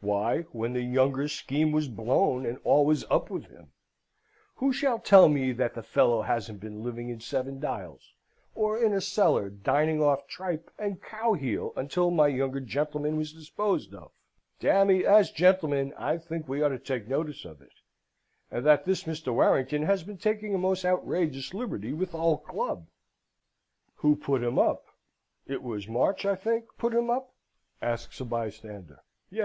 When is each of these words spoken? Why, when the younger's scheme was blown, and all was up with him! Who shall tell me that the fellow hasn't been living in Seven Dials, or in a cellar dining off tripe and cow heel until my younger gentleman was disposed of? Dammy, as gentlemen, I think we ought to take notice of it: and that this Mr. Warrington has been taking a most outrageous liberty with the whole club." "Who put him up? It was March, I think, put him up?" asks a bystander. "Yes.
Why, 0.00 0.38
when 0.50 0.72
the 0.72 0.82
younger's 0.82 1.30
scheme 1.32 1.70
was 1.70 1.86
blown, 1.86 2.44
and 2.44 2.58
all 2.64 2.84
was 2.84 3.04
up 3.08 3.30
with 3.30 3.44
him! 3.44 3.70
Who 4.56 4.72
shall 4.72 4.98
tell 4.98 5.28
me 5.28 5.52
that 5.52 5.74
the 5.74 5.84
fellow 5.84 6.22
hasn't 6.22 6.58
been 6.58 6.82
living 6.82 7.10
in 7.10 7.20
Seven 7.20 7.60
Dials, 7.60 8.12
or 8.56 8.76
in 8.76 8.92
a 8.92 9.00
cellar 9.00 9.48
dining 9.48 10.02
off 10.02 10.26
tripe 10.26 10.68
and 10.80 11.00
cow 11.00 11.34
heel 11.34 11.72
until 11.76 12.10
my 12.10 12.26
younger 12.26 12.58
gentleman 12.58 13.16
was 13.16 13.32
disposed 13.32 13.94
of? 13.94 14.10
Dammy, 14.58 15.06
as 15.06 15.30
gentlemen, 15.30 15.94
I 15.96 16.18
think 16.18 16.48
we 16.48 16.60
ought 16.60 16.70
to 16.74 16.78
take 16.80 17.06
notice 17.06 17.44
of 17.44 17.62
it: 17.62 17.74
and 18.50 18.66
that 18.66 18.84
this 18.84 19.04
Mr. 19.04 19.32
Warrington 19.32 19.82
has 19.82 20.02
been 20.02 20.18
taking 20.18 20.56
a 20.56 20.58
most 20.58 20.84
outrageous 20.84 21.54
liberty 21.54 21.92
with 21.92 22.10
the 22.10 22.18
whole 22.18 22.38
club." 22.38 22.88
"Who 23.98 24.16
put 24.16 24.42
him 24.42 24.58
up? 24.58 24.86
It 25.46 25.62
was 25.62 25.86
March, 25.86 26.26
I 26.26 26.34
think, 26.34 26.64
put 26.78 26.92
him 26.92 27.08
up?" 27.08 27.32
asks 27.80 28.20
a 28.20 28.24
bystander. 28.24 29.04
"Yes. 29.30 29.36